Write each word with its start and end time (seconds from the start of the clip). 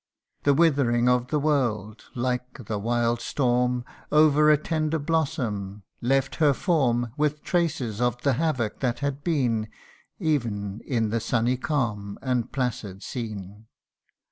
The 0.45 0.55
withering 0.55 1.07
of 1.07 1.27
the 1.27 1.37
world, 1.37 2.05
like 2.15 2.65
the 2.65 2.79
wild 2.79 3.21
storm 3.21 3.85
Over 4.11 4.49
a 4.49 4.57
tender 4.57 4.97
blossom, 4.97 5.83
left 6.01 6.37
her 6.37 6.53
form 6.53 7.13
With 7.17 7.43
traces 7.43 8.01
of 8.01 8.19
the 8.23 8.33
havoc 8.33 8.79
that 8.79 9.01
had 9.01 9.23
been, 9.23 9.69
Ev'n 10.19 10.81
in 10.87 11.11
the 11.11 11.19
sunny 11.19 11.55
calm, 11.55 12.17
and 12.23 12.51
placid 12.51 13.03
scene. 13.03 13.67